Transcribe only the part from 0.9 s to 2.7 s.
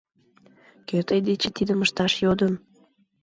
тый дечет тидым ышташ йодын?